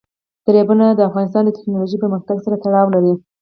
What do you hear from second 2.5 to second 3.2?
تړاو لري.